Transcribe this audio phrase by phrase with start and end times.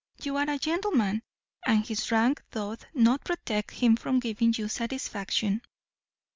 [0.23, 1.21] you are a gentleman,
[1.63, 5.61] and his rank doth not protect him from giving you satisfaction."